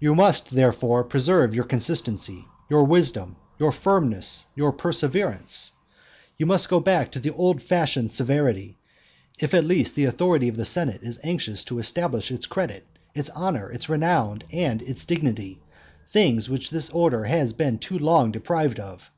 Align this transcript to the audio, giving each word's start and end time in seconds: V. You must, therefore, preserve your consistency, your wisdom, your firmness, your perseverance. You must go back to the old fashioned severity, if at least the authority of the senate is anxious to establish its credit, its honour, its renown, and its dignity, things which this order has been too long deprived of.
V. 0.00 0.06
You 0.06 0.16
must, 0.16 0.50
therefore, 0.50 1.04
preserve 1.04 1.54
your 1.54 1.62
consistency, 1.62 2.46
your 2.68 2.82
wisdom, 2.82 3.36
your 3.60 3.70
firmness, 3.70 4.46
your 4.56 4.72
perseverance. 4.72 5.70
You 6.36 6.46
must 6.46 6.68
go 6.68 6.80
back 6.80 7.12
to 7.12 7.20
the 7.20 7.30
old 7.32 7.62
fashioned 7.62 8.10
severity, 8.10 8.76
if 9.38 9.54
at 9.54 9.62
least 9.64 9.94
the 9.94 10.06
authority 10.06 10.48
of 10.48 10.56
the 10.56 10.64
senate 10.64 11.04
is 11.04 11.20
anxious 11.22 11.62
to 11.66 11.78
establish 11.78 12.32
its 12.32 12.46
credit, 12.46 12.84
its 13.14 13.30
honour, 13.30 13.70
its 13.70 13.88
renown, 13.88 14.42
and 14.52 14.82
its 14.82 15.04
dignity, 15.04 15.62
things 16.10 16.48
which 16.50 16.70
this 16.70 16.90
order 16.90 17.22
has 17.26 17.52
been 17.52 17.78
too 17.78 18.00
long 18.00 18.32
deprived 18.32 18.80
of. 18.80 19.12